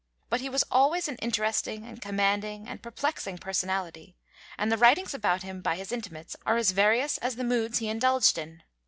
[0.31, 4.15] But he was always an interesting and commanding and perplexing personality,
[4.57, 7.87] and the writings about him by his intimates are as various as the moods he
[7.87, 8.63] indulged in.